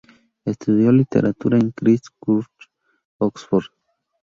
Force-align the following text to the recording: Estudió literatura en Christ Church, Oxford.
Estudió 0.45 0.91
literatura 0.91 1.59
en 1.59 1.69
Christ 1.73 2.07
Church, 2.25 2.47
Oxford. 3.19 3.65